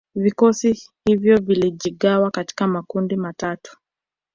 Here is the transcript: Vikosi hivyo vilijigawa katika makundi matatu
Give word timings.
Vikosi 0.15 0.89
hivyo 1.05 1.37
vilijigawa 1.41 2.31
katika 2.31 2.67
makundi 2.67 3.15
matatu 3.15 3.77